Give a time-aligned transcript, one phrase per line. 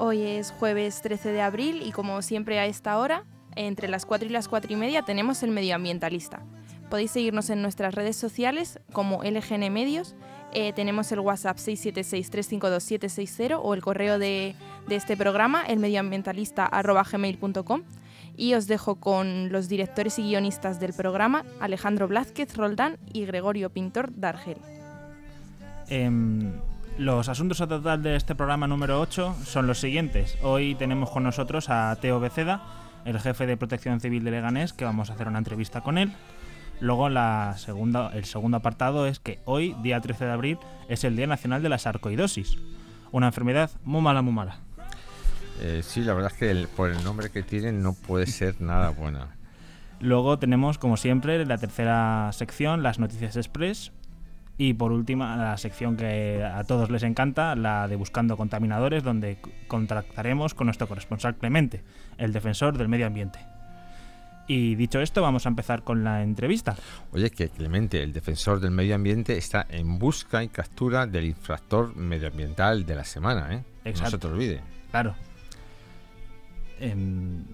[0.00, 3.24] Hoy es jueves 13 de abril y como siempre a esta hora,
[3.56, 6.44] entre las 4 y las 4 y media tenemos el medioambientalista.
[6.88, 10.14] Podéis seguirnos en nuestras redes sociales como LGN Medios.
[10.52, 14.54] Eh, tenemos el WhatsApp 676-352-760 o el correo de,
[14.86, 17.82] de este programa, elmedioambientalista.gmail.com.
[18.36, 23.70] Y os dejo con los directores y guionistas del programa, Alejandro Blázquez Roldán y Gregorio
[23.70, 24.58] Pintor Dargel.
[25.88, 26.52] Em,
[26.98, 30.36] los asuntos a total de este programa número 8 son los siguientes.
[30.42, 32.62] Hoy tenemos con nosotros a Teo Beceda,
[33.04, 36.12] el jefe de Protección Civil de Leganés, que vamos a hacer una entrevista con él.
[36.80, 41.16] Luego la segunda, el segundo apartado es que hoy, día 13 de abril, es el
[41.16, 42.58] Día Nacional de la Sarcoidosis,
[43.12, 44.58] una enfermedad muy mala, muy mala.
[45.60, 48.90] Eh, sí, la verdad es que por el nombre que tiene no puede ser nada
[48.90, 49.36] buena.
[50.00, 53.92] Luego tenemos, como siempre, la tercera sección, las noticias express.
[54.60, 59.38] Y por último, la sección que a todos les encanta, la de Buscando Contaminadores, donde
[59.68, 61.84] contactaremos con nuestro corresponsal Clemente,
[62.18, 63.38] el defensor del medio ambiente.
[64.48, 66.74] Y dicho esto, vamos a empezar con la entrevista.
[67.12, 71.94] Oye, que Clemente, el defensor del medio ambiente, está en busca y captura del infractor
[71.94, 73.62] medioambiental de la semana, ¿eh?
[73.84, 74.04] Exacto.
[74.04, 74.60] No se te olvide.
[74.90, 75.14] Claro.
[76.80, 77.44] Em,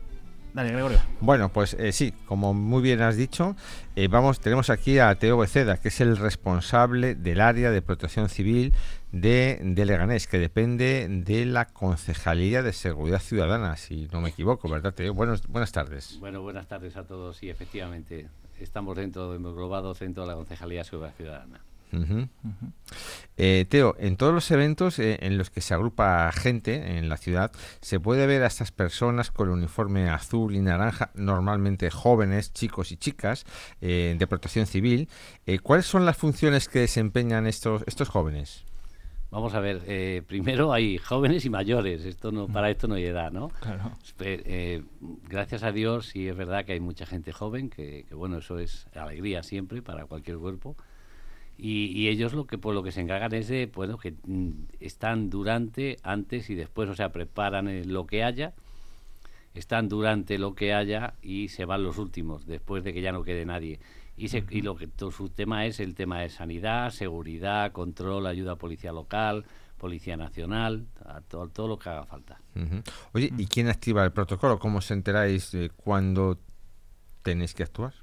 [0.55, 0.99] dale, Gregorio.
[1.21, 3.55] Bueno, pues eh, sí, como muy bien has dicho,
[3.97, 8.31] eh, vamos, tenemos aquí a Teo Beceda, que es el responsable del área de protección
[8.31, 8.73] civil
[9.13, 14.69] de, de Leganés, que depende de la Concejalía de Seguridad Ciudadana, si no me equivoco,
[14.69, 15.13] ¿verdad, Teo?
[15.13, 16.19] Buenos, buenas tardes.
[16.21, 17.37] Bueno, buenas tardes a todos.
[17.37, 18.29] Sí, efectivamente,
[18.61, 21.61] estamos dentro, hemos globado dentro de la Concejalía de Seguridad Ciudadana.
[21.93, 22.29] Ujú.
[23.37, 27.17] Eh, Teo, en todos los eventos eh, en los que se agrupa gente en la
[27.17, 32.53] ciudad, se puede ver a estas personas con el uniforme azul y naranja, normalmente jóvenes,
[32.53, 33.45] chicos y chicas,
[33.81, 35.09] eh, de protección civil.
[35.47, 38.65] Eh, ¿Cuáles son las funciones que desempeñan estos, estos jóvenes?
[39.35, 43.07] Vamos a ver, eh, primero hay jóvenes y mayores, esto no, para esto no hay
[43.07, 43.49] edad, ¿no?
[43.49, 43.91] Claro.
[44.21, 44.85] Eh,
[45.29, 48.61] gracias a Dios sí es verdad que hay mucha gente joven, que, que, bueno, eso
[48.61, 50.77] es alegría siempre para cualquier cuerpo.
[51.57, 54.51] Y, y ellos lo que por lo que se encargan es de, bueno, que mm,
[54.81, 58.53] están durante, antes y después, o sea, preparan eh, lo que haya,
[59.55, 63.23] están durante lo que haya y se van los últimos, después de que ya no
[63.23, 63.79] quede nadie.
[64.17, 68.27] Y, se- y lo que todo su tema es el tema de sanidad, seguridad, control,
[68.27, 69.45] ayuda a policía local,
[69.79, 72.41] policía nacional, a todo, todo lo que haga falta.
[73.13, 74.59] Oye, ¿y quién activa el protocolo?
[74.59, 76.39] ¿Cómo os enteráis de cuándo
[77.23, 77.95] tenéis que actuar?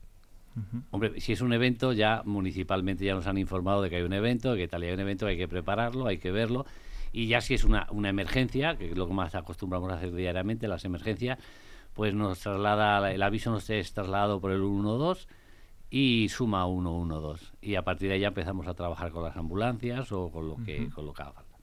[0.91, 4.13] Hombre, si es un evento, ya municipalmente ya nos han informado de que hay un
[4.13, 6.65] evento, que tal y hay un evento, hay que prepararlo, hay que verlo.
[7.13, 10.13] Y ya si es una, una emergencia, que es lo que más acostumbramos a hacer
[10.13, 11.39] diariamente, las emergencias,
[11.93, 15.27] pues nos traslada, el aviso nos es trasladado por el 112
[15.89, 17.45] y suma 112.
[17.61, 20.55] Y a partir de ahí ya empezamos a trabajar con las ambulancias o con lo
[20.63, 21.57] que, con lo que haga falta.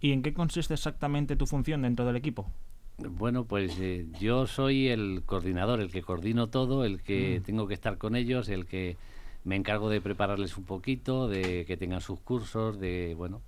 [0.00, 2.50] ¿Y en qué consiste exactamente tu función dentro del equipo?
[2.98, 7.74] Bueno, pues eh, yo soy el coordinador, el que coordino todo, el que tengo que
[7.74, 8.96] estar con ellos, el que
[9.44, 13.40] me encargo de prepararles un poquito, de que tengan sus cursos, de bueno,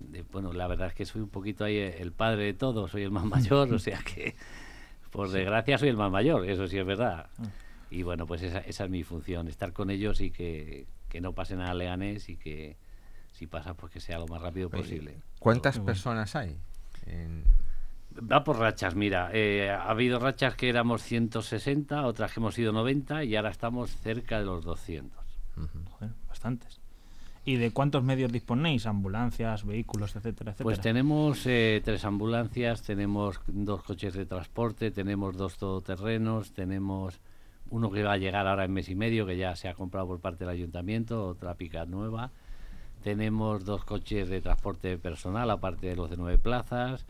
[0.00, 3.02] de, bueno, la verdad es que soy un poquito ahí el padre de todo, soy
[3.04, 4.34] el más mayor, o sea que
[5.12, 7.28] por desgracia soy el más mayor, eso sí es verdad.
[7.88, 11.34] Y bueno, pues esa, esa es mi función, estar con ellos y que, que no
[11.34, 12.76] pase nada leganés y que
[13.32, 15.18] si pasa pues que sea lo más rápido posible.
[15.38, 16.58] ¿Cuántas personas hay?
[17.06, 17.44] en-
[18.20, 19.30] Va por rachas, mira.
[19.32, 23.90] eh, ha habido rachas que éramos 160, otras que hemos sido 90 y ahora estamos
[23.96, 25.18] cerca de los 200.
[25.90, 26.80] Joder, bastantes.
[27.44, 28.86] ¿Y de cuántos medios disponéis?
[28.86, 30.64] ¿Ambulancias, vehículos, etcétera, etcétera?
[30.64, 37.20] Pues tenemos eh, tres ambulancias, tenemos dos coches de transporte, tenemos dos todoterrenos, tenemos
[37.70, 40.06] uno que va a llegar ahora en mes y medio, que ya se ha comprado
[40.06, 42.30] por parte del ayuntamiento, otra pica nueva.
[43.02, 47.06] Tenemos dos coches de transporte personal, aparte de los de nueve plazas.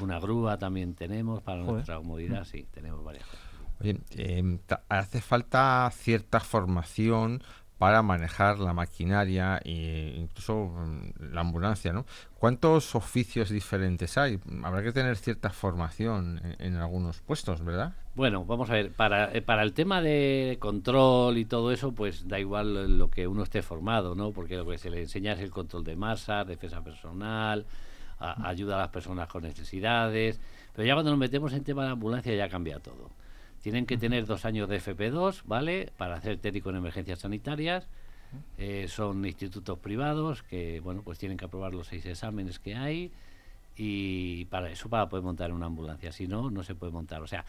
[0.00, 1.74] Una grúa también tenemos para Joder.
[1.74, 3.44] nuestra comodidad, sí, tenemos varias cosas.
[3.80, 4.58] Oye, em,
[4.88, 7.42] hace falta cierta formación
[7.78, 12.06] para manejar la maquinaria e incluso mm, la ambulancia, ¿no?
[12.38, 14.38] ¿Cuántos oficios diferentes hay?
[14.62, 17.94] Habrá que tener cierta formación en, en algunos puestos, ¿verdad?
[18.14, 22.28] Bueno, vamos a ver, para, eh, para el tema de control y todo eso, pues
[22.28, 24.30] da igual lo que uno esté formado, ¿no?
[24.30, 27.66] Porque lo que se le enseña es el control de masa, defensa personal,
[28.18, 30.40] a- ayuda a las personas con necesidades,
[30.74, 33.10] pero ya cuando nos metemos en tema de ambulancia ya cambia todo.
[33.62, 35.90] Tienen que tener dos años de FP2, ¿vale?
[35.96, 37.86] Para hacer técnico en emergencias sanitarias.
[38.58, 43.12] Eh, son institutos privados que, bueno, pues tienen que aprobar los seis exámenes que hay
[43.76, 46.12] y para eso para poder montar una ambulancia.
[46.12, 47.22] Si no, no se puede montar.
[47.22, 47.44] O sea,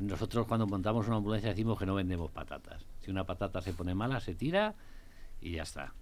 [0.00, 2.84] nosotros cuando montamos una ambulancia decimos que no vendemos patatas.
[3.00, 4.74] Si una patata se pone mala, se tira
[5.40, 5.92] y ya está.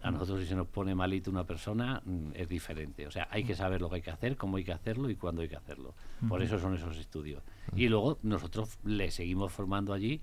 [0.00, 3.06] A nosotros si se nos pone malito una persona mm, es diferente.
[3.06, 5.16] O sea, hay que saber lo que hay que hacer, cómo hay que hacerlo y
[5.16, 5.94] cuándo hay que hacerlo.
[6.28, 7.42] Por eso son esos estudios.
[7.74, 10.20] Y luego nosotros le seguimos formando allí.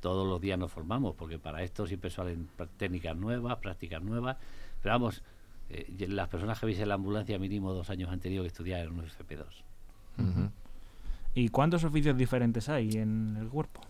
[0.00, 4.36] Todos los días nos formamos, porque para esto siempre salen técnicas nuevas, prácticas nuevas.
[4.82, 5.22] Pero vamos,
[5.70, 8.86] eh, las personas que veis en la ambulancia mínimo dos años han tenido que estudiar
[8.86, 9.46] en un FP2.
[10.18, 10.50] Ujú.
[11.34, 13.80] ¿Y cuántos oficios diferentes hay en el cuerpo?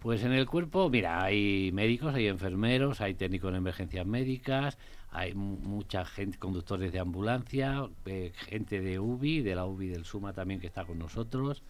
[0.00, 4.78] Pues en el cuerpo, mira, hay médicos, hay enfermeros, hay técnicos en emergencias médicas,
[5.10, 10.06] hay mu- mucha gente, conductores de ambulancia, eh, gente de UBI, de la UBI del
[10.06, 11.62] SUMA también que está con nosotros.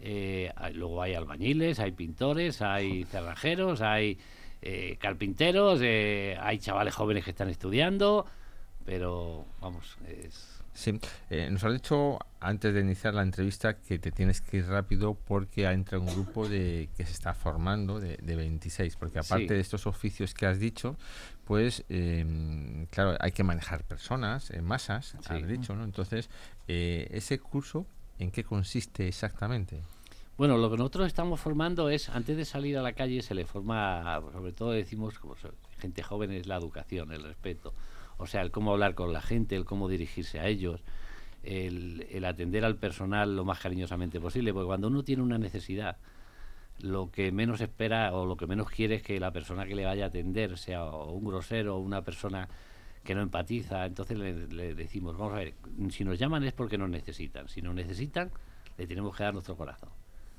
[0.00, 4.18] eh, hay- luego hay albañiles, hay pintores, hay cerrajeros, hay
[4.60, 8.26] eh, carpinteros, eh, hay chavales jóvenes que están estudiando,
[8.84, 10.98] pero vamos, es, Sí,
[11.30, 15.14] eh, nos has dicho antes de iniciar la entrevista que te tienes que ir rápido
[15.14, 19.46] porque ha entrado un grupo de que se está formando de, de 26, porque aparte
[19.48, 19.54] Sí.
[19.54, 20.96] de estos oficios que has dicho,
[21.44, 25.32] pues eh, claro, hay que manejar personas, en masas, Sí.
[25.32, 25.84] has dicho, ¿no?
[25.84, 26.28] Entonces,
[26.68, 27.86] eh, ese curso,
[28.18, 29.80] ¿en qué consiste exactamente?
[30.36, 33.44] Bueno, lo que nosotros estamos formando es, antes de salir a la calle, se le
[33.46, 35.36] forma, sobre todo decimos, como
[35.78, 37.72] gente joven, es la educación, el respeto.
[38.18, 40.82] O sea, el cómo hablar con la gente, el cómo dirigirse a ellos,
[41.42, 44.52] el, el atender al personal lo más cariñosamente posible.
[44.52, 45.96] Porque cuando uno tiene una necesidad,
[46.78, 49.84] lo que menos espera o lo que menos quiere es que la persona que le
[49.84, 52.48] vaya a atender sea o un grosero o una persona
[53.02, 53.86] que no empatiza.
[53.86, 55.54] Entonces le, le decimos, vamos a ver,
[55.90, 57.48] si nos llaman es porque nos necesitan.
[57.48, 58.30] Si nos necesitan,
[58.78, 59.90] le tenemos que dar nuestro corazón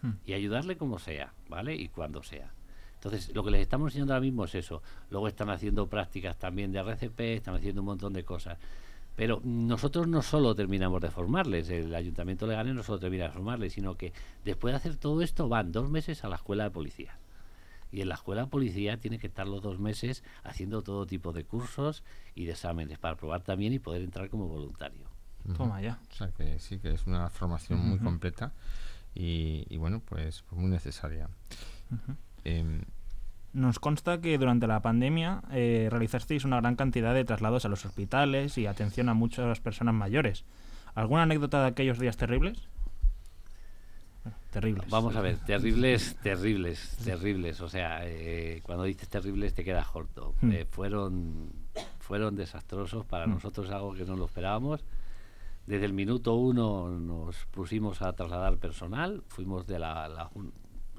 [0.01, 0.11] Hmm.
[0.25, 1.75] y ayudarle como sea, ¿vale?
[1.75, 2.51] Y cuando sea.
[2.95, 4.81] Entonces, lo que les estamos enseñando ahora mismo es eso.
[5.11, 8.57] Luego están haciendo prácticas también de RCP, están haciendo un montón de cosas.
[9.15, 13.31] Pero nosotros no solo terminamos de formarles, el Ayuntamiento de Leganés no solo termina de
[13.31, 14.11] formarles, sino que
[14.43, 17.17] después de hacer todo esto van dos meses a la escuela de policía.
[17.91, 21.31] Y en la escuela de policía tiene que estar los dos meses haciendo todo tipo
[21.31, 22.03] de cursos
[22.33, 25.07] y de exámenes para probar también y poder entrar como voluntario.
[25.55, 25.99] Toma ya.
[26.11, 28.51] O sea, que sí, que es una formación muy completa
[29.13, 31.29] y, y bueno, pues, pues muy necesaria.
[31.91, 32.17] Ujú.
[32.45, 32.81] Em,
[33.53, 37.85] Nos consta que durante la pandemia eh, realizasteis una gran cantidad de traslados a los
[37.85, 40.43] hospitales y atención a muchas personas mayores.
[40.93, 42.67] ¿Alguna anécdota de aquellos días terribles?
[44.23, 44.89] Bueno, terribles.
[44.89, 47.61] Vamos a ver, terribles, terribles, terribles.
[47.61, 50.35] O sea, eh, cuando dices terribles te quedas corto.
[50.41, 50.51] Hmm.
[50.51, 51.49] Eh, fueron,
[51.99, 53.05] fueron desastrosos.
[53.05, 53.31] Para Hmm.
[53.35, 54.83] nosotros algo que no lo esperábamos.
[55.65, 59.23] Desde el minuto uno nos pusimos a trasladar personal.
[59.29, 60.29] Fuimos de la, la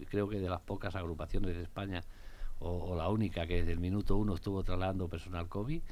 [0.08, 2.02] creo que de las pocas agrupaciones de España,
[2.58, 5.82] o, o la única que desde el minuto uno estuvo trasladando personal COVID.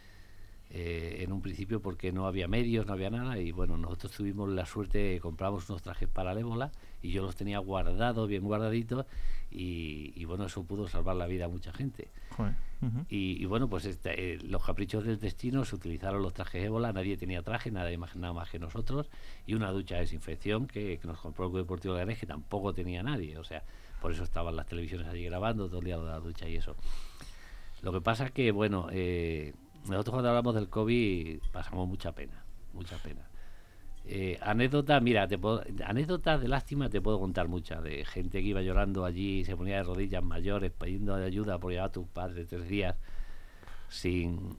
[0.76, 4.48] Eh, en un principio porque no había medios, no había nada y bueno, nosotros tuvimos
[4.48, 9.06] la suerte, compramos unos trajes para el ébola y yo los tenía guardados, bien guardaditos
[9.52, 12.08] y, y, bueno, eso pudo salvar la vida a mucha gente.
[12.30, 12.54] Joder.
[13.08, 16.92] Y, y, bueno, pues este, eh, los caprichos del destino se utilizaron los trajes ébola,
[16.92, 19.08] nadie tenía traje, nadie más, nada más que nosotros
[19.46, 22.26] y una ducha de desinfección que, que nos compró el Club Deportivo de Leganés que
[22.26, 23.62] tampoco tenía nadie, o sea,
[24.02, 26.56] por eso estaban las televisiones allí grabando todo el día lo de la ducha y
[26.56, 26.74] eso.
[27.80, 29.54] Lo que pasa que, bueno, eh,
[29.88, 33.28] nosotros cuando hablamos del COVID pasamos mucha pena, mucha pena.
[34.06, 38.48] Eh, anécdotas, mira, te puedo, anécdotas de lástima te puedo contar muchas, de gente que
[38.48, 42.44] iba llorando allí, se ponía de rodillas mayores pidiendo ayuda por llevar a tu padre
[42.44, 42.96] tres días
[43.88, 44.58] sin,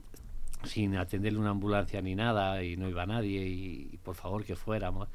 [0.64, 4.56] sin atenderle una ambulancia ni nada y no iba nadie y, y por favor que
[4.56, 5.08] fuéramos.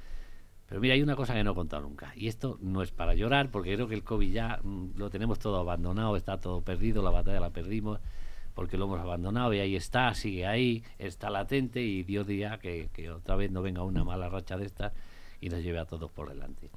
[0.65, 3.13] Pero mira, hay una cosa que no he contado nunca y esto no es para
[3.13, 7.03] llorar porque creo que el COVID ya mm, lo tenemos todo abandonado, está todo perdido,
[7.03, 7.99] la batalla la perdimos
[8.61, 12.91] porque lo hemos abandonado y ahí está, sigue ahí, está latente y Dios dirá que,
[12.93, 14.93] que otra vez no venga una mala racha de estas
[15.39, 16.69] y nos lleve a todos por delante.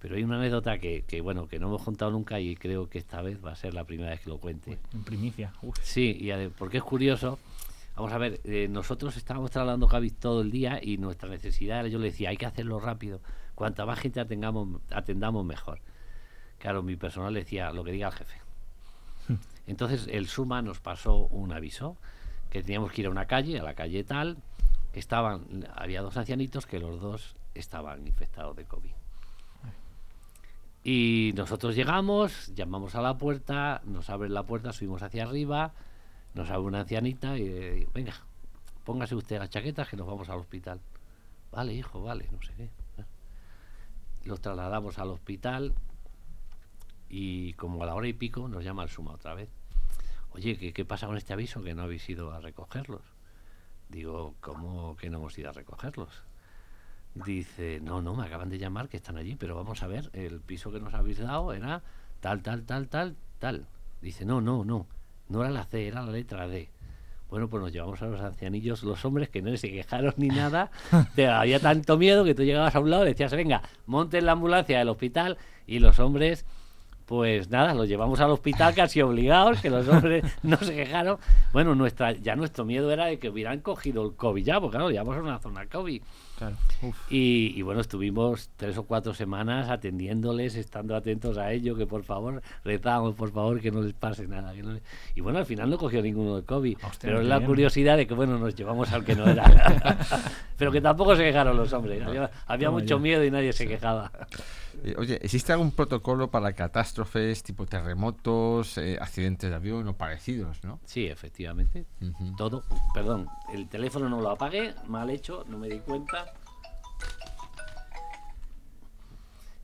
[0.00, 2.98] Pero hay una anécdota que, que, bueno, que no hemos contado nunca y creo que
[2.98, 4.76] esta vez va a ser la primera vez que lo cuente.
[4.92, 5.52] En primicia.
[5.62, 5.78] Uf.
[5.82, 7.38] Sí, y porque es curioso.
[7.94, 11.88] Vamos a ver, eh, nosotros estábamos trasladando cabis todo el día y nuestra necesidad era,
[11.88, 13.20] yo le decía, hay que hacerlo rápido.
[13.54, 15.78] Cuanta más gente atengamos, atendamos, mejor.
[16.58, 18.47] Claro, mi personal decía lo que diga el jefe.
[19.68, 21.96] Entonces el Suma nos pasó un aviso
[22.50, 24.38] que teníamos que ir a una calle, a la calle tal,
[24.92, 28.90] que estaban, había dos ancianitos que los dos estaban infectados de COVID.
[30.84, 35.72] Y nosotros llegamos, llamamos a la puerta, nos abren la puerta, subimos hacia arriba,
[36.32, 38.14] nos abre una ancianita y digo, venga,
[38.84, 40.80] póngase usted las chaquetas que nos vamos al hospital.
[41.52, 42.70] Vale, hijo, vale, no sé qué.
[44.24, 45.74] Los trasladamos al hospital
[47.10, 49.57] y como a la hora y pico nos llama el Suma otra vez.
[50.38, 53.02] Oye, ¿qué, qué pasa con este aviso que no habéis ido a recogerlos?
[53.88, 56.22] Digo, ¿cómo que no hemos ido a recogerlos?
[57.16, 60.38] Dice, no, no, me acaban de llamar que están allí, pero vamos a ver, el
[60.38, 61.82] piso que nos habéis dado era
[62.20, 63.66] tal, tal, tal, tal, tal.
[64.00, 64.86] Dice, no, no, no,
[65.28, 66.70] no era la C, era la letra D.
[67.28, 70.70] Bueno, pues nos llevamos a los ancianillos, los hombres que no se quejaron ni nada.
[71.16, 74.26] Te había tanto miedo que tú llegabas a un lado y decías, venga, monte en
[74.26, 76.46] la ambulancia del hospital y los hombres
[77.08, 81.16] pues nada, los llevamos al hospital casi obligados, que los hombres no se quejaron.
[81.54, 84.90] Bueno, nuestra, ya nuestro miedo era de que hubieran cogido el COVID ya, porque claro,
[84.90, 86.02] llevamos a una zona COVID.
[87.10, 92.42] Y, bueno, estuvimos tres o cuatro semanas atendiéndoles, estando atentos a ello, que por favor,
[92.62, 94.52] rezamos por favor que no les pase nada.
[95.14, 98.14] Y bueno, al final no cogió ninguno de COVID, pero es la curiosidad de que
[98.14, 99.44] bueno, nos llevamos al que no era.
[100.58, 102.02] pero que tampoco se quejaron los hombres,
[102.46, 104.12] había, mucho miedo y nadie se quejaba.
[104.84, 106.97] Eh, oye, ¿existe algún protocolo para catástrofes
[107.44, 110.80] tipo terremotos, eh, accidentes de avión o parecidos, no?
[110.84, 111.86] Sí, efectivamente.
[112.36, 112.64] Todo.
[112.94, 116.32] Perdón, el teléfono no lo apagué, mal hecho, no me di cuenta.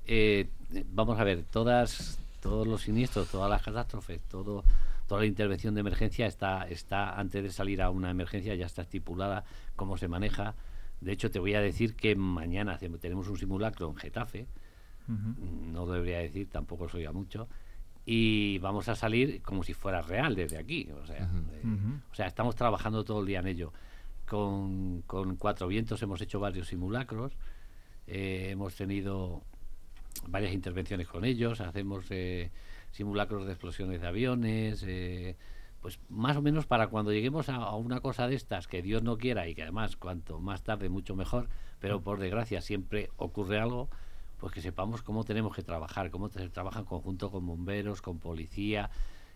[0.07, 0.49] Eh,
[0.93, 4.65] vamos a ver, todas, todos los siniestros, todas las catástrofes, todo,
[5.09, 8.83] toda la intervención de emergencia está, está antes de salir a una emergencia ya está
[8.83, 9.45] estipulada
[9.77, 10.55] cómo se maneja.
[11.01, 14.47] De hecho, te voy a decir que mañana tenemos un simulacro en Getafe
[15.09, 17.49] no debería decir, tampoco soy a mucho,
[18.07, 20.89] y vamos a salir como si fuera real desde aquí.
[21.03, 21.63] O sea, eh,
[22.11, 23.73] o sea estamos trabajando todo el día en ello.
[24.27, 27.33] Con, con Cuatro Vientos hemos hecho varios simulacros,
[28.07, 29.43] eh, hemos tenido
[30.29, 32.51] varias intervenciones con ellos, hacemos eh,
[32.91, 34.87] simulacros de explosiones de aviones,
[35.81, 39.03] pues más o menos para cuando lleguemos a, a, una cosa de estas que Dios
[39.03, 43.61] no quiera y que además cuanto más tarde mucho mejor, pero por desgracia siempre ocurre
[43.61, 43.91] algo,
[44.39, 48.19] pues que sepamos cómo tenemos que trabajar, cómo se trabaja en conjunto con bomberos, con
[48.19, 48.91] policía,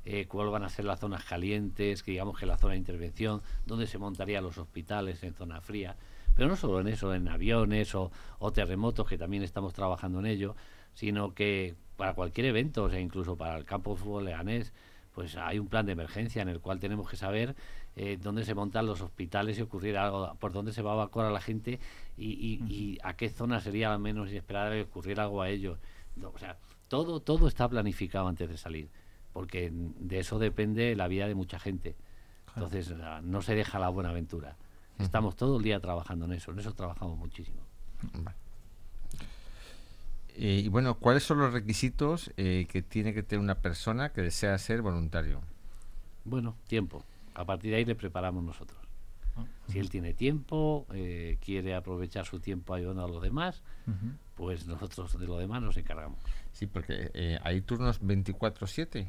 [0.05, 3.43] eh, cuáles van a ser las zonas calientes, que digamos que la zona de intervención,
[3.67, 5.97] dónde se montarían los hospitales en zona fría.
[6.35, 8.11] Pero no solo en eso, en aviones o,
[8.55, 10.55] terremotos, que también estamos trabajando en ello,
[10.95, 14.73] sino que para cualquier evento, o sea, incluso para el campo de fútbol leganés,
[15.15, 17.57] pues hay un plan de emergencia en el cual tenemos que saber
[18.01, 21.27] eh, dónde se montan los hospitales si ocurriera algo, por dónde se va a evacuar
[21.27, 21.81] a la gente
[22.17, 25.81] y, a qué zona sería al menos esperar que ocurriera algo a ellos.
[26.23, 28.89] o sea, todo, todo está planificado antes de salir,
[29.33, 31.97] porque de eso depende la vida de mucha gente.
[32.55, 34.57] Entonces, no se deja la buena aventura.
[35.01, 37.59] Estamos todo el día trabajando en eso, en eso trabajamos muchísimo.
[40.37, 44.23] Eh, y bueno, ¿cuáles son los requisitos eh, que tiene que tener una persona que
[44.23, 45.41] desea ser voluntario?
[46.25, 47.03] Bueno, tiempo
[47.39, 48.79] a partir de ahí le preparamos nosotros.
[49.37, 53.63] Ah, si él tiene tiempo, eh, quiere aprovechar su tiempo ayudando a los demás,
[54.35, 56.19] pues nosotros de lo demás nos encargamos.
[56.53, 59.09] Sí, porque eh, hay turnos 24/7.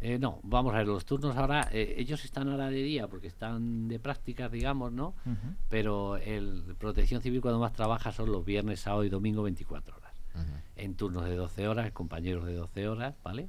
[0.00, 3.88] Eh, no, vamos a ver, los turnos ahora, ellos están ahora de día porque están
[3.88, 5.14] de prácticas, digamos, ¿no?
[5.68, 10.14] Pero el protección civil cuando más trabaja son los viernes, sábado y domingo 24 horas.
[10.76, 13.48] En turnos de 12 horas, compañeros de 12 horas, ¿vale?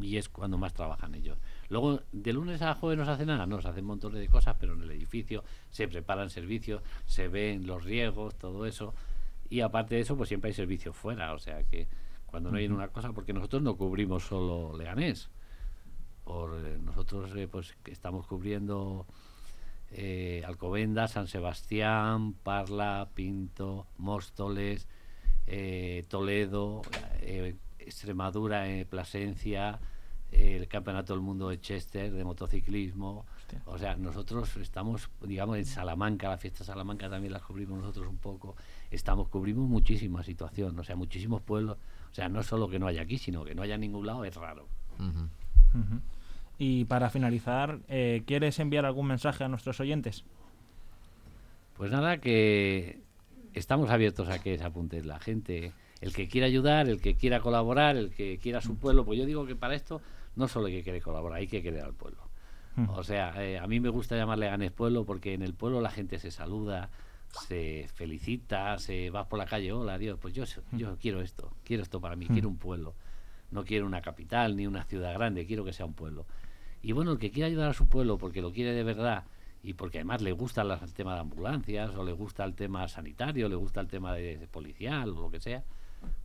[0.00, 1.38] Y es cuando más trabajan ellos.
[1.72, 4.56] Luego, de lunes a jueves no se hace nada, no, se hacen montón de cosas,
[4.60, 8.94] pero en el edificio se preparan servicios, se ven los riesgos, todo eso.
[9.48, 11.88] Y aparte de eso, pues siempre hay servicios fuera, o sea que
[12.26, 15.30] cuando no hay una cosa, porque nosotros no cubrimos solo Leganés,
[16.24, 19.06] por eh, nosotros eh, pues estamos cubriendo
[19.92, 24.86] eh, Alcobenda, San Sebastián, Parla, Pinto, Móstoles,
[26.08, 26.82] Toledo,
[27.78, 29.80] Extremadura, Plasencia,
[30.32, 33.26] el Campeonato del Mundo de Chester de motociclismo.
[33.66, 38.08] O sea, nosotros estamos, digamos, en Salamanca, la fiesta de Salamanca también la cubrimos nosotros
[38.08, 38.56] un poco.
[38.90, 41.76] Estamos, cubrimos muchísima situación, o sea, muchísimos pueblos.
[42.10, 44.24] O sea, no solo que no haya aquí, sino que no haya en ningún lado
[44.24, 44.66] es raro.
[46.58, 50.24] Y para finalizar, eh, ¿quieres enviar algún mensaje a nuestros oyentes?
[51.76, 53.00] Pues nada, que
[53.54, 57.40] estamos abiertos a que se apunte la gente, el que quiera ayudar, el que quiera
[57.40, 59.04] colaborar, el que quiera su pueblo.
[59.04, 60.00] Pues yo digo que para esto
[60.36, 62.22] no solo hay que querer colaborar, hay que querer al pueblo.
[62.76, 62.88] Hmm.
[62.90, 65.90] O sea, eh, a mí me gusta llamarle Ganes Pueblo porque en el pueblo la
[65.90, 66.90] gente se saluda,
[67.46, 70.76] se felicita, se va por la calle, hola Dios, pues yo, hmm.
[70.76, 72.52] yo quiero esto, quiero esto para mí, quiero hmm.
[72.52, 72.94] un pueblo.
[73.50, 76.26] No quiero una capital ni una ciudad grande, quiero que sea un pueblo.
[76.80, 79.24] Y bueno, el que quiera ayudar a su pueblo porque lo quiere de verdad
[79.62, 83.48] y porque además le gusta el tema de ambulancias o le gusta el tema sanitario,
[83.48, 85.62] le gusta el tema de policial o lo que sea,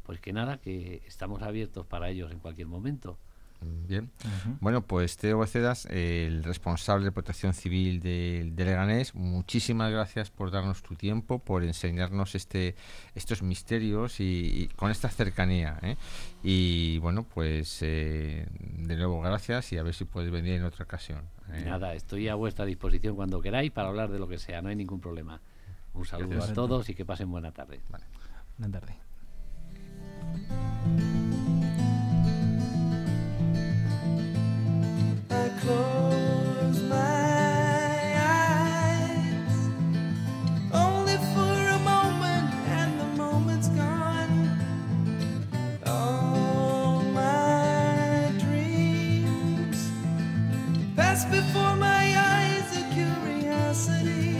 [0.03, 3.19] pues que nada, que estamos abiertos para ellos en cualquier momento.
[3.61, 4.11] Bien.
[4.59, 10.83] Bueno, pues Teo Becedas, el responsable de protección civil de, Leganés, muchísimas gracias por darnos
[10.83, 12.75] tu tiempo, por enseñarnos este
[13.15, 15.79] estos misterios y, con esta cercanía.
[15.81, 15.97] ¿eh?
[16.43, 20.85] Y bueno, pues eh, de nuevo gracias y a ver si puedes venir en otra
[20.85, 21.23] ocasión.
[21.53, 21.63] ¿eh?
[21.65, 24.75] Nada, estoy a vuestra disposición cuando queráis para hablar de lo que sea, no hay
[24.75, 25.41] ningún problema.
[25.93, 27.81] Un saludo a todos y que pasen buena tarde.
[28.57, 28.97] Buena tarde.
[35.67, 38.01] close my
[38.39, 39.55] eyes.
[40.71, 44.35] Only for a moment and the moment's gone.
[45.85, 49.79] All my dreams
[50.95, 54.37] pass before my eyes a curiosity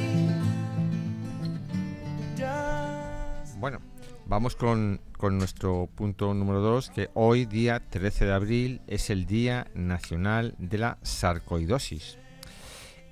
[3.60, 3.97] bueno.
[4.28, 9.26] Vamos con, con nuestro punto número 2, que hoy, día 13 de abril, es el
[9.26, 12.18] Día Nacional de la Sarcoidosis.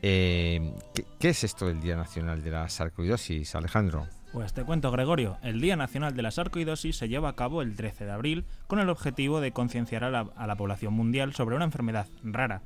[0.01, 0.73] Eh,
[1.19, 4.07] ¿qué, es esto del Día Nacional de la Sarcoidosis, Alejandro?
[4.33, 7.75] Pues te cuento, Gregorio, el Día Nacional de la Sarcoidosis se lleva a cabo el
[7.75, 12.07] 13 de abril con el objetivo de concienciar a la, población mundial sobre una enfermedad
[12.23, 12.61] rara,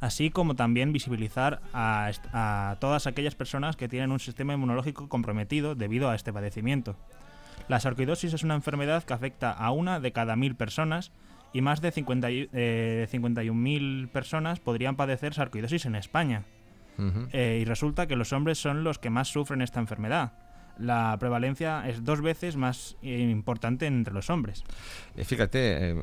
[0.00, 6.10] así como también visibilizar a todas aquellas personas que tienen un sistema inmunológico comprometido debido
[6.10, 6.96] a este padecimiento.
[7.68, 11.12] La sarcoidosis es una enfermedad que afecta a una de cada mil personas
[11.52, 16.44] y más de 50 y- eh, 51.000 personas podrían padecer sarcoidosis en España.
[17.32, 20.32] Eh, y resulta que los hombres son los que más sufren esta enfermedad.
[20.78, 24.62] La prevalencia es dos veces más eh, importante entre los hombres.
[25.14, 25.94] Eh, fíjate, eh,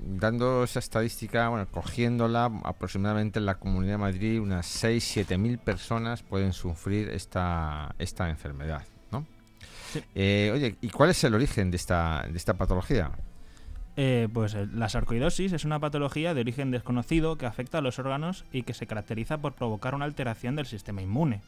[0.00, 6.22] dando esa estadística, bueno, cogiéndola, aproximadamente en la Comunidad de Madrid unas 6-7 mil personas
[6.22, 8.82] pueden sufrir esta, esta enfermedad.
[10.14, 13.10] Eh, oye, ¿y cuál es el origen de esta, de esta patología?
[13.96, 17.98] Eh, pues eh, la sarcoidosis es una patología de origen desconocido que afecta a los
[17.98, 21.42] órganos y que se caracteriza por provocar una alteración del sistema inmune.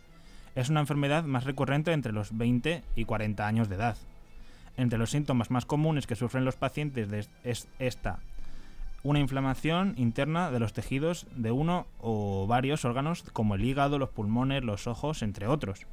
[0.55, 3.97] Es una enfermedad más recurrente entre los 20 y 40 años de edad.
[4.77, 8.19] Entre los síntomas más comunes que sufren los pacientes de- es esta
[9.03, 14.09] una inflamación interna de los tejidos de uno o varios órganos como el hígado, los
[14.09, 15.87] pulmones, los ojos, entre otros.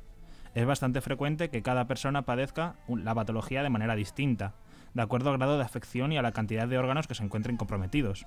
[0.55, 4.53] Es bastante frecuente que cada persona padezca la patología de manera distinta,
[4.93, 7.57] de acuerdo al grado de afección y a la cantidad de órganos que se encuentren
[7.57, 8.25] comprometidos.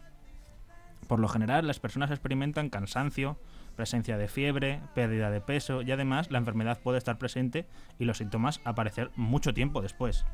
[1.06, 3.38] Por lo general, las personas experimentan cansancio,
[3.76, 7.66] presencia de fiebre, pérdida de peso y además la enfermedad puede estar presente
[7.98, 10.24] y los síntomas aparecer mucho tiempo después.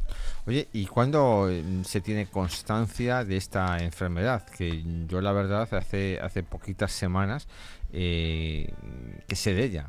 [0.46, 4.46] Oye, ¿y cuándo eh, se tiene constancia de esta enfermedad?
[4.48, 7.48] Que yo la verdad hace, hace poquitas semanas
[7.92, 8.72] eh,
[9.28, 9.88] que sé de ella.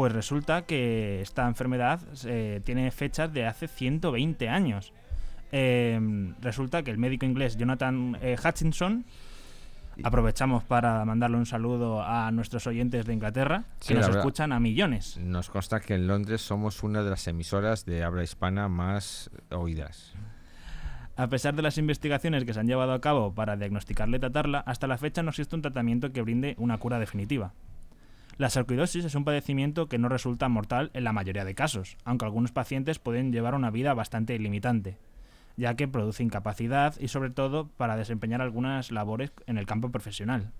[0.00, 4.94] Pues resulta que esta enfermedad eh, tiene fechas de hace 120 años.
[5.52, 6.00] Eh,
[6.40, 9.04] resulta que el médico inglés Jonathan eh, Hutchinson,
[10.02, 15.18] aprovechamos para mandarle un saludo a nuestros oyentes de Inglaterra, que nos escuchan a millones.
[15.18, 20.14] Nos consta que en Londres somos una de las emisoras de habla hispana más oídas.
[21.14, 24.60] A pesar de las investigaciones que se han llevado a cabo para diagnosticarla y tratarla,
[24.60, 27.52] hasta la fecha no existe un tratamiento que brinde una cura definitiva.
[28.40, 32.24] La sarcoidosis es un padecimiento que no resulta mortal en la mayoría de casos, aunque
[32.24, 34.96] algunos pacientes pueden llevar una vida bastante limitante,
[35.58, 40.52] ya que produce incapacidad y sobre todo para desempeñar algunas labores en el campo profesional.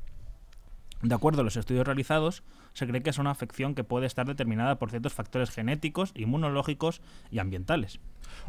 [1.02, 2.42] De acuerdo a los estudios realizados,
[2.74, 7.00] se cree que es una afección que puede estar determinada por ciertos factores genéticos, inmunológicos
[7.30, 8.00] y ambientales.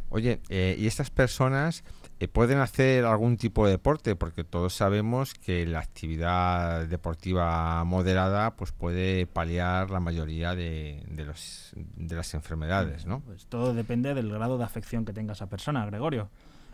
[0.10, 1.84] Oye, eh, ¿y estas personas
[2.20, 4.16] eh, pueden hacer algún tipo de deporte?
[4.18, 11.26] Porque todos sabemos que la actividad deportiva moderada pues puede paliar la mayoría de, de
[11.26, 13.22] los, de las enfermedades, ¿no?
[13.22, 16.30] Pues todo depende del grado de afección que tenga esa persona, Gregorio.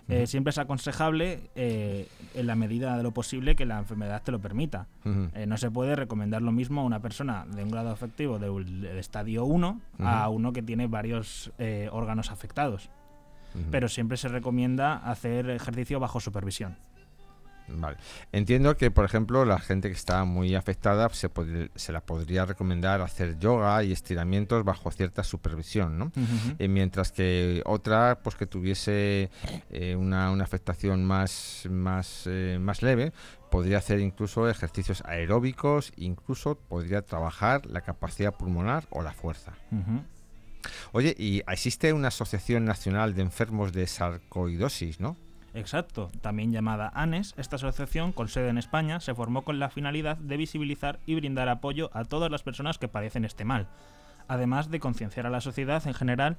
[0.09, 4.31] Eh, siempre es aconsejable, eh, en la medida de lo posible, que la enfermedad te
[4.31, 4.87] lo permita.
[5.33, 8.81] Eh, no se puede recomendar lo mismo a una persona de un grado afectivo del,
[8.81, 12.89] del estadio 1 a uno que tiene varios eh, órganos afectados.
[13.71, 16.77] Pero siempre se recomienda hacer ejercicio bajo supervisión.
[17.69, 17.97] Vale.
[18.31, 22.45] Entiendo que, por ejemplo, la gente que está muy afectada se, pod- se la podría
[22.45, 26.11] recomendar hacer yoga y estiramientos bajo cierta supervisión, ¿no?
[26.59, 29.29] Eh, mientras que otra, pues que tuviese
[29.69, 33.11] eh, una, una afectación más, más, eh, más leve,
[33.51, 39.53] podría hacer incluso ejercicios aeróbicos, incluso podría trabajar la capacidad pulmonar o la fuerza.
[40.91, 45.15] Oye, y existe una Asociación Nacional de Enfermos de Sarcoidosis, ¿no?
[45.57, 50.15] Exacto, también llamada ANES, esta asociación con sede en España se formó con la finalidad
[50.15, 53.67] de visibilizar y brindar apoyo a todas las personas que padecen este mal,
[54.27, 56.37] además de concienciar a la sociedad en general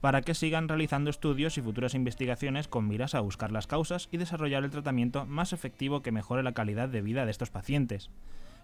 [0.00, 4.18] para que sigan realizando estudios y futuras investigaciones con miras a buscar las causas y
[4.18, 8.08] desarrollar el tratamiento más efectivo que mejore la calidad de vida de estos pacientes.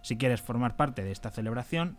[0.03, 1.99] Si quieres formar parte de esta celebración,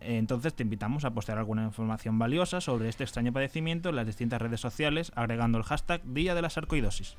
[0.00, 4.06] eh, entonces te invitamos a postear alguna información valiosa sobre este extraño padecimiento en las
[4.06, 7.16] distintas redes sociales agregando el hashtag Día de la Sarcoidosis.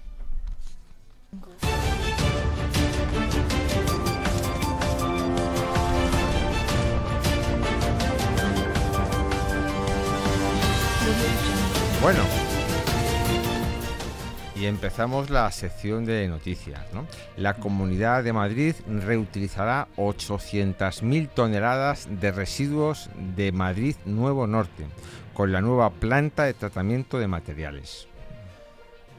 [12.01, 12.23] Bueno.
[14.55, 16.81] Y empezamos la sección de noticias.
[16.93, 17.05] ¿no?
[17.37, 24.85] La Comunidad de Madrid reutilizará 800.000 toneladas de residuos de Madrid Nuevo Norte
[25.33, 28.09] con la nueva planta de tratamiento de materiales.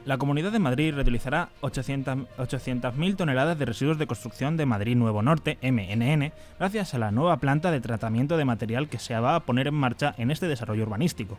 [0.05, 5.21] La Comunidad de Madrid reutilizará 800 800.000 toneladas de residuos de construcción de Madrid Nuevo
[5.21, 9.41] Norte, MNN, gracias a la nueva planta de tratamiento de material que se va a
[9.41, 11.37] poner en marcha en este desarrollo urbanístico.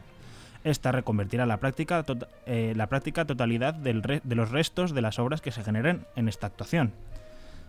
[0.62, 3.94] Esta reconvertirá la práctica, tota- eh, la práctica totalidad de
[4.36, 6.92] los restos de las obras que se generen en esta actuación.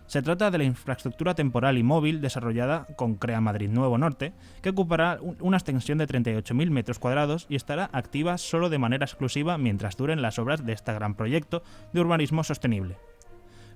[0.06, 4.68] Se trata de la infraestructura temporal y móvil desarrollada con CREA Madrid Nuevo Norte, que
[4.70, 9.56] ocupará un- una extensión de 38.000 metros cuadrados y estará activa solo de manera exclusiva
[9.58, 11.62] mientras duren las obras de este gran proyecto
[11.92, 12.96] de urbanismo sostenible.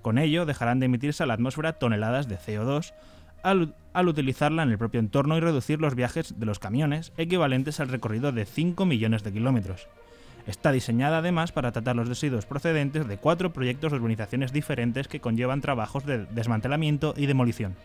[0.02, 2.92] Con ello dejarán de emitirse a la atmósfera toneladas de CO2
[3.42, 7.80] al, al utilizarla en el propio entorno y reducir los viajes de los camiones, equivalentes
[7.80, 9.88] al recorrido de 5 millones de kilómetros.
[10.48, 15.20] Está diseñada además para tratar los residuos procedentes de cuatro proyectos de urbanizaciones diferentes que
[15.20, 17.76] conllevan trabajos de desmantelamiento y demolición.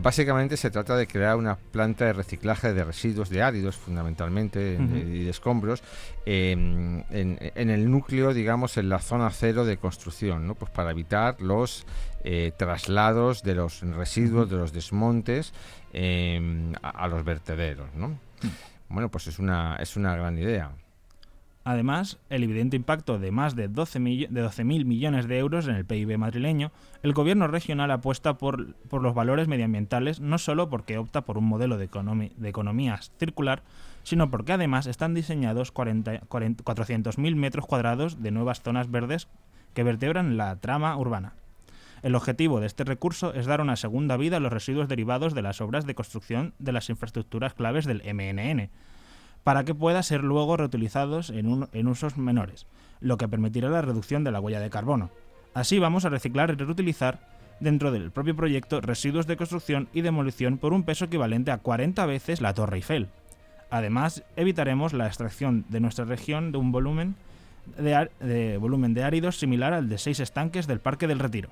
[0.00, 5.24] Básicamente se trata de crear una planta de reciclaje de residuos de áridos, fundamentalmente, y
[5.24, 5.84] de escombros,
[6.26, 7.04] eh, en,
[7.40, 10.56] en el núcleo, digamos, en la zona cero de construcción, ¿no?
[10.56, 11.86] Pues para evitar los
[12.24, 15.54] eh, traslados de los residuos, de los desmontes
[15.92, 18.18] eh, a, a los vertederos, ¿no?
[18.88, 20.72] Bueno, pues es una, es una gran idea.
[21.68, 25.74] Además, el evidente impacto de más de 12 millo- de 12.000 millones de euros en
[25.74, 31.26] el PIB madrileño, el gobierno regional apuesta por, los valores medioambientales no solo porque opta
[31.26, 31.90] por un modelo de,
[32.34, 33.64] de economía circular,
[34.02, 39.28] sino porque además están diseñados 40 40 400.000 metros cuadrados de nuevas zonas verdes
[39.74, 41.34] que vertebran la trama urbana.
[42.02, 45.42] El objetivo de este recurso es dar una segunda vida a los residuos derivados de
[45.42, 48.70] las obras de construcción de las infraestructuras claves del MNN,
[49.44, 52.66] para que pueda ser luego reutilizados en, usos menores,
[53.00, 55.10] lo que permitirá la reducción de la huella de carbono.
[55.54, 57.20] Así vamos a reciclar y reutilizar
[57.60, 62.06] dentro del propio proyecto residuos de construcción y demolición por un peso equivalente a 40
[62.06, 63.08] veces la Torre Eiffel.
[63.70, 67.16] Además, evitaremos la extracción de nuestra región de un volumen
[67.76, 71.50] de volumen de áridos similar al de seis estanques del Parque del Retiro.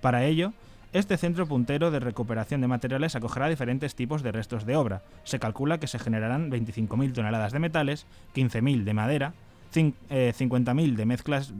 [0.00, 0.54] Para ello,
[0.92, 5.02] este centro puntero de recuperación de materiales acogerá diferentes tipos de restos de obra.
[5.24, 9.34] Se calcula que se generarán 25.000 toneladas de metales, 15.000 de madera,
[9.72, 11.52] cin- eh, 50.000 de mezclas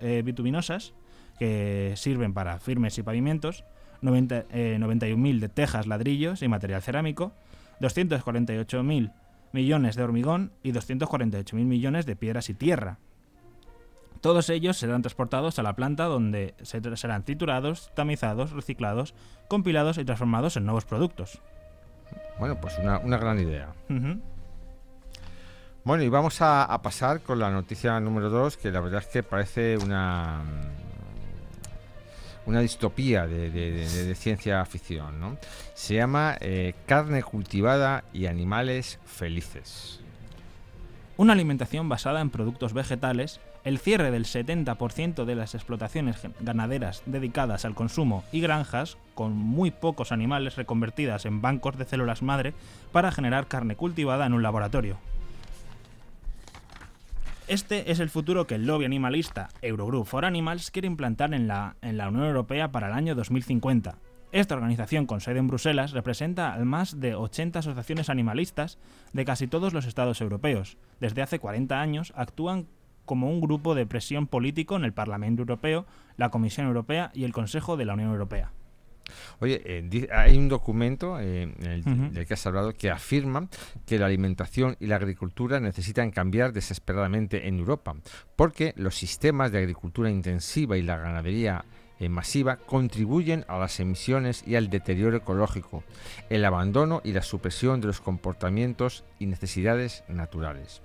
[0.00, 0.92] eh, bituminosas,
[1.38, 3.64] que sirven para firmes y pavimentos,
[4.00, 7.32] 90, eh, 91.000 de tejas, ladrillos y material cerámico,
[7.80, 9.12] 248.000
[9.52, 12.98] millones de hormigón y 248.000 millones de piedras y tierra.
[14.22, 19.14] Todos ellos serán transportados a la planta donde serán triturados, tamizados, reciclados,
[19.48, 21.40] compilados y transformados en nuevos productos.
[22.38, 23.74] Bueno, pues una, una gran idea.
[25.84, 29.08] Bueno, y vamos a, a pasar con la noticia número 2, que la verdad es
[29.08, 30.40] que parece una
[32.44, 35.36] una distopía de, de- de- de- de ciencia ficción, ¿no?
[35.74, 40.00] Se llama eh, Carne cultivada y animales felices.
[41.16, 47.64] Una alimentación basada en productos vegetales, el cierre del 70% de las explotaciones ganaderas dedicadas
[47.64, 52.54] al consumo y granjas, con muy pocos animales reconvertidas en bancos de células madre
[52.90, 54.98] para generar carne cultivada en un laboratorio.
[57.48, 61.76] Este es el futuro que el lobby animalista Eurogroup for Animals quiere implantar en la,
[61.82, 63.98] en la Unión Europea para el año 2050.
[64.32, 68.78] Esta organización con sede en Bruselas representa a más de 80 asociaciones animalistas
[69.12, 70.78] de casi todos los estados europeos.
[71.00, 72.66] Desde hace 40 años actúan
[73.04, 75.86] como un grupo de presión político en el Parlamento Europeo,
[76.16, 78.52] la Comisión Europea y el Consejo de la Unión Europea.
[79.40, 82.14] Oye, eh, hay un documento eh, en el- Ujú.
[82.14, 83.48] del que has hablado que afirma
[83.84, 87.94] que la alimentación y la agricultura necesitan cambiar desesperadamente en Europa,
[88.36, 94.44] porque los sistemas de agricultura intensiva y la ganadería eh, masiva contribuyen a las emisiones
[94.46, 95.84] y al deterioro ecológico,
[96.30, 100.82] el abandono y la supresión de los comportamientos y necesidades naturales.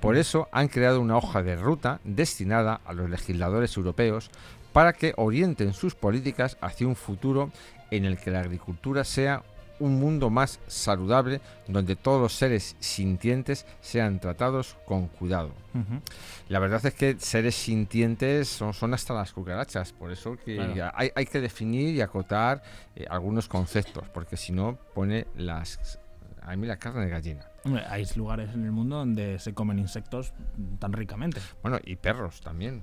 [0.00, 4.30] Por eso han creado una hoja de ruta destinada a los legisladores europeos
[4.72, 7.50] para que orienten sus políticas hacia un futuro
[7.90, 9.42] en el que la agricultura sea
[9.80, 15.48] un mundo más saludable donde todos los seres sintientes sean tratados con cuidado.
[15.74, 16.00] Ujú.
[16.48, 20.92] La verdad es que seres sintientes son, son hasta las cucarachas, por eso que Claro.
[20.94, 22.62] hay, hay que definir y acotar
[22.94, 25.98] eh, algunos conceptos, porque si no pone las...
[26.42, 27.46] A mí la carne de gallina.
[27.64, 30.32] Hombre, hay lugares en el mundo donde se comen insectos
[30.78, 31.40] tan ricamente.
[31.62, 32.82] Bueno, y perros también.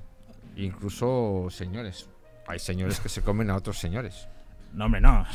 [0.56, 2.08] Incluso señores.
[2.48, 4.28] Hay señores que se comen a otros señores.
[4.78, 5.26] No, hombre, no.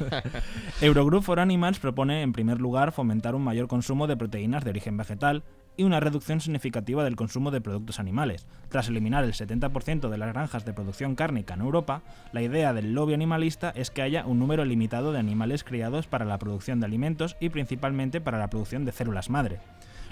[0.80, 4.96] Eurogroup for Animals propone, en primer lugar, fomentar un mayor consumo de proteínas de origen
[4.96, 5.42] vegetal
[5.76, 8.46] y una reducción significativa del consumo de productos animales.
[8.68, 12.02] Tras eliminar el 70% de las granjas de producción cárnica en Europa,
[12.32, 16.24] la idea del lobby animalista es que haya un número limitado de animales criados para
[16.24, 19.58] la producción de alimentos y principalmente para la producción de células madre.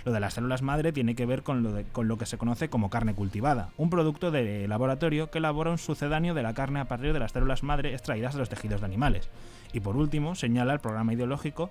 [0.08, 2.70] Lo de las células madre tiene que ver con lo, con lo que se conoce
[2.70, 6.86] como carne cultivada, un producto de laboratorio que elabora un sucedáneo de la carne a
[6.86, 9.28] partir de las células madre extraídas de los tejidos de animales.
[9.74, 11.70] Y por último, señala el programa ideológico,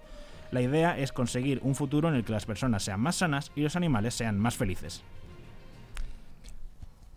[0.51, 3.61] la idea es conseguir un futuro en el que las personas sean más sanas y
[3.61, 5.01] los animales sean más felices.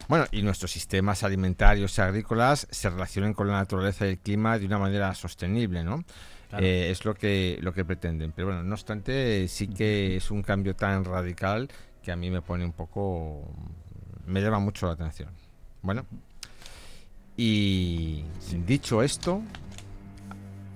[0.08, 4.58] Bueno, y nuestros sistemas alimentarios y agrícolas se relacionen con la naturaleza y el clima
[4.58, 6.02] de una manera sostenible, ¿no?
[6.50, 6.64] Claro.
[6.64, 8.32] Eh, es lo que, lo que pretenden.
[8.32, 11.70] Pero bueno, no obstante, sí que es un cambio tan radical
[12.02, 13.48] que a mí me pone un poco...
[14.26, 15.30] me llama mucho la atención.
[15.82, 16.04] Bueno,
[17.36, 18.24] y
[18.66, 19.42] dicho esto,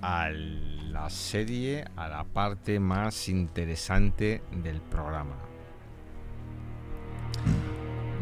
[0.01, 5.35] a la serie, a la parte más interesante del programa.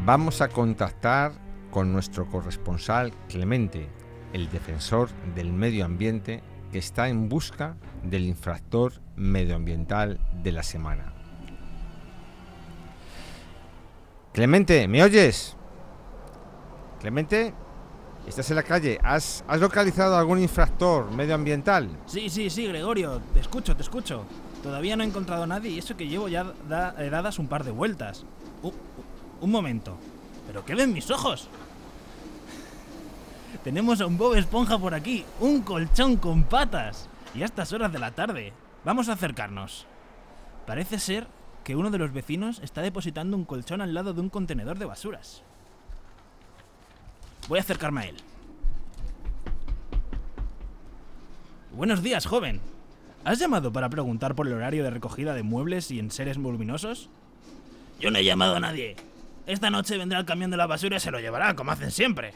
[0.06, 1.32] Vamos a contactar
[1.72, 3.88] con nuestro corresponsal Clemente,
[4.34, 11.13] el defensor del medio ambiente que está en busca del infractor medioambiental de la semana.
[14.33, 15.55] Clemente, ¿me oyes?
[16.99, 17.53] Clemente,
[18.27, 18.99] estás en la calle.
[19.03, 21.89] ¿Has, localizado algún infractor medioambiental?
[22.07, 24.25] Sí, sí, sí, Gregorio, te escucho, te escucho.
[24.63, 27.63] Todavía no he encontrado a nadie y eso que llevo ya da- dadas un par
[27.63, 28.25] de vueltas.
[29.41, 29.95] Un momento.
[30.47, 31.49] ¿Pero qué ven mis ojos?
[33.62, 37.08] Tenemos a un Bob Esponja por aquí, un colchón con patas.
[37.36, 38.54] Y a estas horas de la tarde.
[38.84, 39.86] Vamos a acercarnos.
[40.66, 41.28] Parece ser
[41.63, 44.86] que uno de los vecinos está depositando un colchón al lado de un contenedor de
[44.86, 45.44] basuras.
[47.48, 48.16] Voy a acercarme a él.
[51.72, 52.60] Buenos días, joven.
[53.24, 57.10] ¿Has llamado para preguntar por el horario de recogida de muebles y enseres voluminosos?
[58.00, 58.96] Yo no he llamado a nadie.
[59.48, 62.34] Esta noche vendrá el camión de la basura y se lo llevará, como hacen siempre.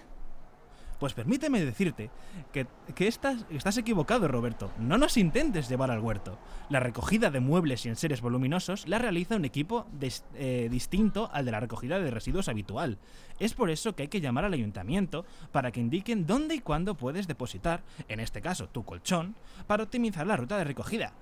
[0.99, 2.09] Pues permíteme decirte
[2.51, 4.71] que, que estás, estás equivocado, Roberto.
[4.79, 6.39] No nos intentes llevar al huerto.
[6.69, 9.85] La recogida de muebles y enseres voluminosos la realiza un equipo
[10.33, 12.97] eh, distinto al de la recogida de residuos habitual.
[13.39, 16.95] Es por eso que hay que llamar al ayuntamiento para que indiquen dónde y cuándo
[16.95, 19.35] puedes depositar, en este caso tu colchón,
[19.67, 21.13] para optimizar la ruta de recogida.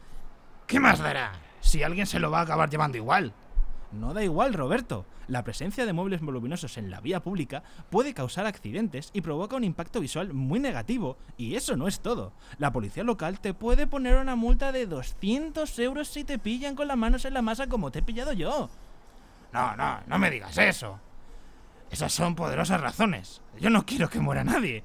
[0.68, 1.34] ¿Qué más dará?
[1.60, 3.34] Si alguien se lo va a acabar llevando igual.
[3.96, 5.06] No da igual, Roberto.
[5.28, 9.64] La presencia de muebles voluminosos en la vía pública puede causar accidentes y provoca un
[9.64, 11.18] impacto visual muy negativo.
[11.38, 12.34] Y eso no es todo.
[12.58, 16.88] La policía local te puede poner una multa de 200 euros si te pillan con
[16.88, 18.70] las manos en la masa como te he pillado yo.
[19.54, 21.00] No, no, no me digas eso.
[21.90, 23.42] Esas son poderosas razones.
[23.60, 24.84] Yo no quiero que muera nadie.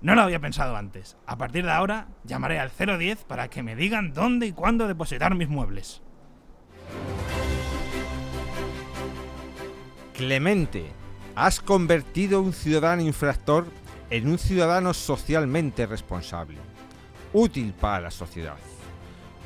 [0.00, 1.16] No lo había pensado antes.
[1.26, 5.34] A partir de ahora llamaré al 010 para que me digan dónde y cuándo depositar
[5.34, 6.02] mis muebles.
[10.18, 10.84] Clemente,
[11.36, 13.66] has convertido un ciudadano infractor
[14.10, 16.56] en un ciudadano socialmente responsable,
[17.32, 18.56] útil para la sociedad.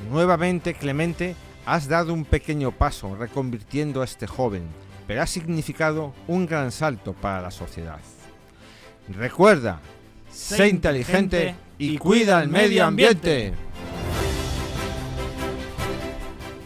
[0.09, 1.35] Nuevamente, Clemente,
[1.67, 4.63] has dado un pequeño paso reconvirtiendo a este joven,
[5.05, 7.99] pero ha significado un gran salto para la sociedad.
[9.09, 9.79] Recuerda,
[10.31, 13.53] sé inteligente y cuida el medio ambiente.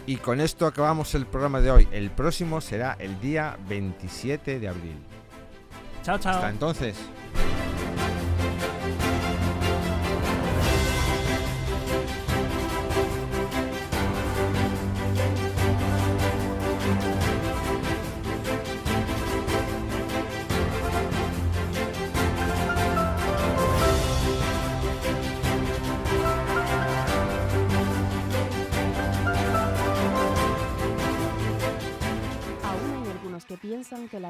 [0.08, 1.88] Y con esto acabamos el programa de hoy.
[1.92, 4.96] El próximo será el día 27 de abril.
[6.02, 6.36] Chao, chao.
[6.36, 6.96] Hasta entonces.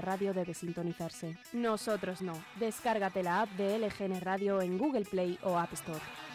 [0.08, 1.36] Radio debe sintonizarse.
[1.52, 2.32] Nosotros no.
[2.58, 6.27] Descárgate la app de LGN Radio en Google Play o App Store.